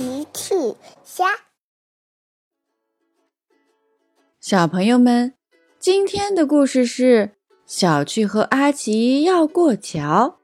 [0.00, 0.54] 奇趣
[1.04, 1.26] 虾，
[4.40, 5.34] 小朋友们，
[5.78, 7.32] 今天的故事是
[7.66, 10.38] 小趣和阿奇要过桥。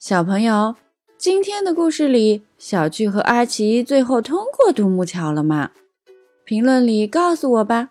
[0.00, 0.74] 小朋友，
[1.16, 5.70] 今天的故事里，小趣和阿奇最后通过独木桥了吗？
[6.44, 7.90] 评论里告诉我吧。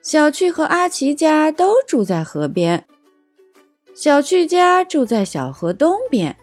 [0.00, 2.86] 小趣和阿奇家都住在河边，
[3.92, 6.38] 小趣家住在小河东边。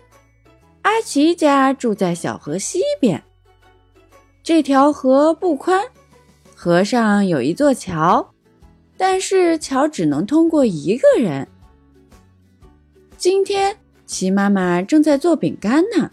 [0.86, 3.24] 阿奇家住在小河西边。
[4.44, 5.84] 这条河不宽，
[6.56, 8.32] 河上有一座桥，
[8.96, 11.48] 但是桥只能通过一个人。
[13.18, 16.12] 今天，齐妈妈正在做饼干呢。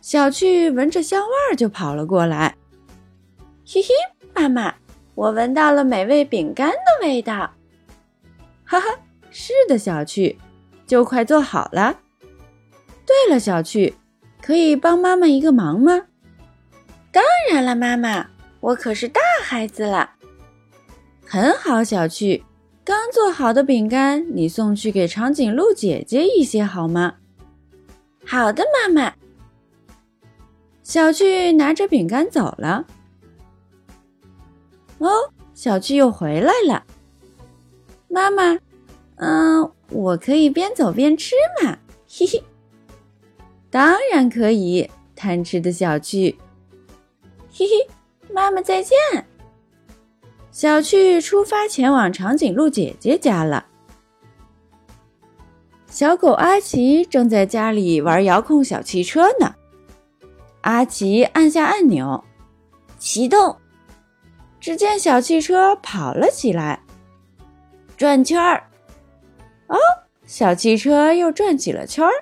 [0.00, 2.56] 小趣闻着香味儿就跑了过来。
[3.64, 3.90] 嘿嘿，
[4.34, 4.74] 妈妈，
[5.14, 7.48] 我闻到了美味饼干的味道。
[8.64, 8.86] 哈哈，
[9.30, 10.36] 是的，小趣，
[10.84, 12.00] 就快做好了。
[13.04, 13.94] 对了，小趣，
[14.40, 16.06] 可以帮妈妈一个忙吗？
[17.10, 18.28] 当然了，妈妈，
[18.60, 20.12] 我可是大孩子了。
[21.26, 22.44] 很好，小趣，
[22.84, 27.14] 刚做好的饼干，你送去给长颈鹿姐姐一些好吗？
[28.24, 29.14] 好的，妈妈。
[30.82, 32.86] 小趣拿着饼干走了。
[34.98, 35.10] 哦，
[35.54, 36.84] 小趣又回来了。
[38.08, 38.58] 妈妈，
[39.16, 41.78] 嗯，我可以边走边吃吗？
[42.08, 42.42] 嘿嘿。
[43.72, 46.36] 当然可以，贪吃的小趣。
[47.50, 47.88] 嘿嘿，
[48.30, 48.98] 妈妈再见。
[50.50, 53.64] 小趣出发前往长颈鹿姐姐家了。
[55.86, 59.54] 小狗阿奇正在家里玩遥控小汽车呢。
[60.60, 62.22] 阿奇按下按钮，
[62.98, 63.56] 启动。
[64.60, 66.82] 只见小汽车跑了起来，
[67.96, 68.64] 转圈儿。
[69.68, 69.78] 哦，
[70.26, 72.12] 小汽车又转起了圈儿。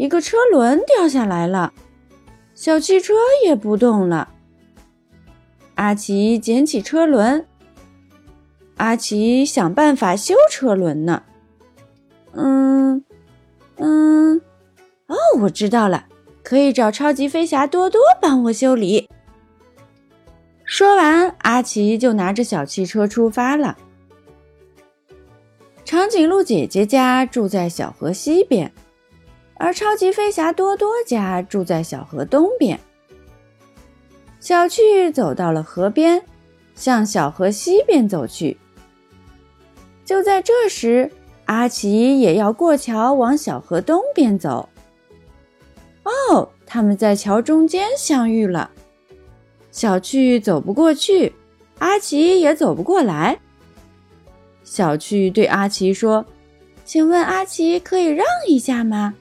[0.00, 1.74] 一个车轮掉下来了，
[2.54, 3.12] 小汽车
[3.44, 4.30] 也不动了。
[5.74, 7.46] 阿奇捡起车轮，
[8.78, 11.22] 阿奇想办法修车轮呢。
[12.32, 13.04] 嗯
[13.76, 14.40] 嗯，
[15.06, 16.06] 哦，我知道了，
[16.42, 19.06] 可以找超级飞侠多多帮我修理。
[20.64, 23.76] 说完，阿奇就拿着小汽车出发了。
[25.84, 28.72] 长颈鹿姐姐家住在小河西边。
[29.60, 32.80] 而超级飞侠多多家住在小河东边。
[34.40, 36.22] 小趣走到了河边，
[36.74, 38.56] 向小河西边走去。
[40.02, 41.12] 就在这时，
[41.44, 44.70] 阿奇也要过桥往小河东边走。
[46.04, 48.70] 哦，他们在桥中间相遇了。
[49.70, 51.34] 小趣走不过去，
[51.80, 53.38] 阿奇也走不过来。
[54.64, 56.24] 小趣对阿奇说
[56.86, 59.14] ：“请问阿奇可以让一下吗？”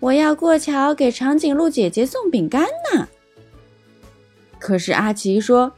[0.00, 3.08] 我要过桥给长颈鹿姐姐送饼干呢。
[4.58, 5.72] 可是阿奇说：“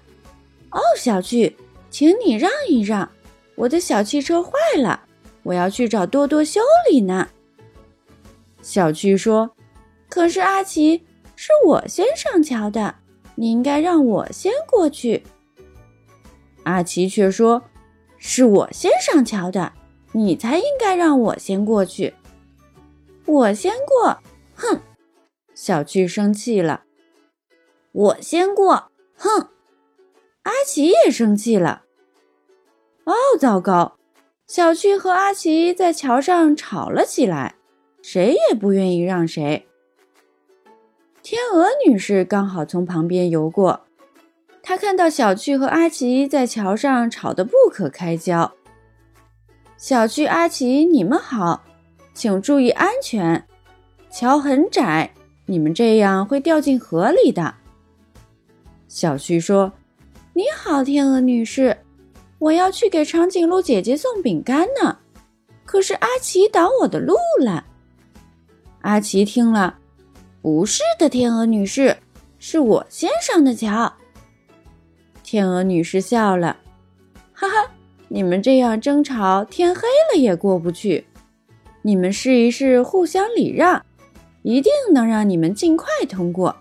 [0.71, 1.57] 哦，小趣，
[1.91, 3.11] 请你让一让，
[3.55, 5.03] 我的小汽车坏了，
[5.43, 7.29] 我要去找多多修理呢。”
[8.61, 9.51] 小趣说
[10.11, 11.05] ：“可是阿奇，
[11.37, 12.97] 是我先上桥的，
[13.37, 15.23] 你应该让我先过去。”
[16.65, 17.63] 阿奇却说
[18.19, 19.73] ：“是我先上桥的，
[20.13, 22.15] 你才应该让我先过去。”
[23.29, 24.23] 我先过，
[24.55, 24.81] 哼！
[25.55, 26.85] 小趣生气了。
[27.93, 29.51] 我先过，哼！
[30.45, 31.83] 阿奇也生气了。
[33.05, 33.99] 哦，糟糕！
[34.47, 37.57] 小趣和阿奇在桥上吵了起来，
[38.01, 39.69] 谁也不愿意让谁。
[41.23, 43.83] 天鹅女士刚好从旁边游过，
[44.63, 48.55] 她看到小趣和阿奇在桥上吵得不可开交。
[49.77, 51.65] 小趣、阿奇，你们好。
[52.19, 53.47] 请注意安全，
[54.11, 55.09] 桥很窄，
[55.47, 57.55] 你们这样会掉进河里的。
[58.89, 59.73] 小旭说
[60.35, 61.79] ：“你好，天鹅女士，
[62.41, 64.99] 我要去给长颈鹿姐姐送饼干呢，
[65.65, 67.65] 可是阿奇挡我的路了。”
[68.83, 69.79] 阿奇听了
[70.43, 71.97] ：“不是的，天鹅女士，
[72.41, 73.95] 是我先上的桥。”
[75.23, 76.57] 天鹅女士笑了
[77.33, 77.71] ：“哈哈，
[78.09, 79.83] 你们这样争吵，天黑
[80.13, 81.07] 了也过不去。”
[81.89, 83.83] 你们试一试互相礼让，
[84.43, 86.55] 一定能让你们尽快通过。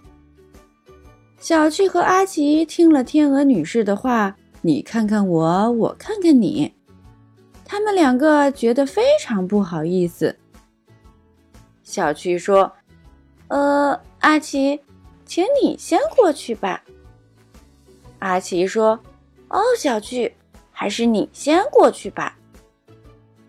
[1.38, 6.74] 小趣和阿奇听了天鹅女士的话，你看看我，我看看你，
[7.66, 10.34] 他们两个觉得非常不好意思。
[11.84, 12.72] 小趣说
[13.50, 14.80] ：“呃，阿奇，
[15.26, 16.82] 请你先过去吧。”
[18.20, 18.98] 阿奇说
[19.52, 20.34] ：“哦，小趣，
[20.72, 22.38] 还是你先过去吧。”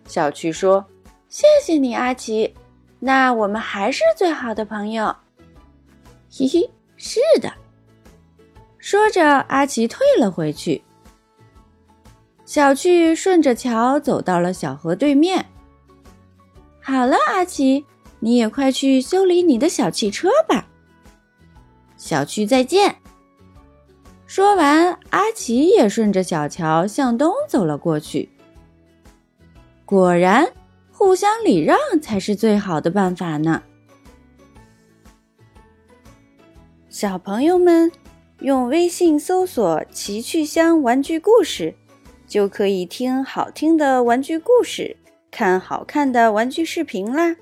[0.08, 0.84] 小趣说。
[1.28, 2.54] 谢谢你，阿奇。
[3.00, 5.14] 那我们还是最好的朋友。
[6.30, 7.52] 嘿嘿，是的。
[8.78, 10.82] 说着，阿奇退了回去。
[12.44, 15.44] 小趣顺着桥走到了小河对面。
[16.80, 17.84] 好了，阿奇，
[18.20, 20.66] 你也快去修理你的小汽车吧。
[21.98, 22.96] 小趣再见。
[24.26, 28.30] 说完，阿奇也顺着小桥向东走了过去。
[29.84, 30.50] 果然，
[30.98, 33.62] 互相礼让才是最好的办法呢。
[36.88, 37.92] 小朋友们，
[38.40, 41.72] 用微信搜索“奇趣箱玩具故事”，
[42.26, 44.96] 就可以听好听的玩具故事，
[45.30, 47.36] 看好看的玩具视频啦。